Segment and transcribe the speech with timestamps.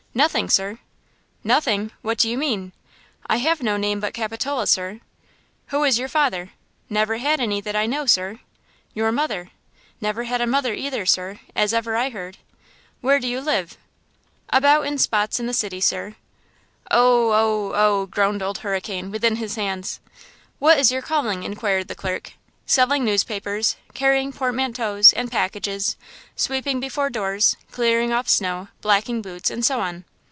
[0.13, 0.79] "Nothing sir."
[1.41, 1.93] "Nothing!
[2.01, 2.73] What do you mean?"
[3.27, 4.99] "I have no name but Capitola, sir."
[5.67, 6.49] "Who is your father?"
[6.89, 8.41] "Never had any that I know, sir."
[8.93, 9.51] "Your mother?"
[10.01, 12.39] "Never had a mother either, sir, as ever I heard."
[12.99, 13.77] "Where do you live?"
[14.49, 16.17] "About in spots in the city, sir."
[16.91, 20.01] "Oh–oh–oh!" groaned Old Hurricane within his hands.
[20.59, 22.33] "What is your calling?" inquired the clerk.
[22.67, 25.97] "Selling newspapers, carrying portmanteaus and packages,
[26.37, 30.05] sweeping before doors, clearing off snow, blacking boots and so on."